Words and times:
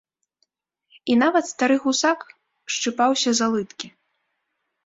І 1.11 1.17
нават 1.23 1.45
стары 1.51 1.77
гусак 1.83 2.19
шчыпаўся 2.77 3.29
за 3.41 3.47
лыткі. 3.57 3.87